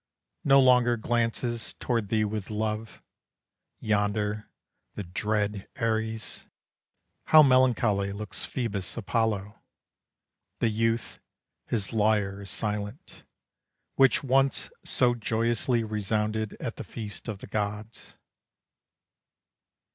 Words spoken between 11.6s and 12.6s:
His lyre is